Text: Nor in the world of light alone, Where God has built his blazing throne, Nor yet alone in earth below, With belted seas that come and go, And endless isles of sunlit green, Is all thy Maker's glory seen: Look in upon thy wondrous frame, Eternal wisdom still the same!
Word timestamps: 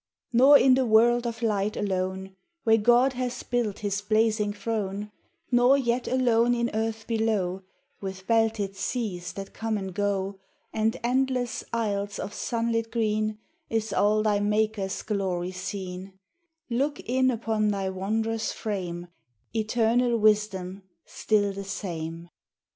Nor 0.33 0.57
in 0.57 0.73
the 0.73 0.85
world 0.87 1.27
of 1.27 1.43
light 1.43 1.77
alone, 1.77 2.35
Where 2.63 2.79
God 2.79 3.13
has 3.13 3.43
built 3.43 3.79
his 3.85 4.01
blazing 4.01 4.51
throne, 4.51 5.11
Nor 5.51 5.77
yet 5.77 6.07
alone 6.07 6.55
in 6.55 6.71
earth 6.73 7.05
below, 7.05 7.61
With 8.01 8.25
belted 8.25 8.75
seas 8.75 9.33
that 9.33 9.53
come 9.53 9.77
and 9.77 9.93
go, 9.93 10.39
And 10.73 10.97
endless 11.03 11.63
isles 11.71 12.17
of 12.17 12.33
sunlit 12.33 12.89
green, 12.89 13.37
Is 13.69 13.93
all 13.93 14.23
thy 14.23 14.39
Maker's 14.39 15.03
glory 15.03 15.51
seen: 15.51 16.17
Look 16.67 16.99
in 17.01 17.29
upon 17.29 17.67
thy 17.67 17.89
wondrous 17.91 18.51
frame, 18.51 19.05
Eternal 19.53 20.17
wisdom 20.17 20.81
still 21.05 21.53
the 21.53 21.63
same! 21.63 22.27